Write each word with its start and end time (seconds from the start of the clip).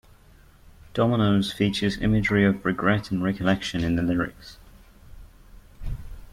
"Dominoes" 0.95 1.53
features 1.53 1.99
imagery 2.01 2.43
of 2.43 2.65
regret 2.65 3.11
and 3.11 3.23
recollection 3.23 3.83
in 3.83 3.97
the 3.97 4.01
lyrics. 4.01 4.57